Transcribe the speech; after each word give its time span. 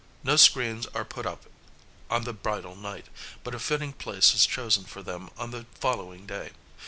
No 0.23 0.35
screens 0.35 0.87
are 0.95 1.05
put 1.05 1.27
up 1.27 1.45
on 2.09 2.23
the 2.23 2.33
bridal 2.33 2.75
night, 2.75 3.05
but 3.43 3.53
a 3.53 3.59
fitting 3.59 3.93
place 3.93 4.33
is 4.33 4.47
chosen 4.47 4.83
for 4.83 5.03
them 5.03 5.29
on 5.37 5.51
the 5.51 5.67
following 5.79 6.25
day. 6.25 6.53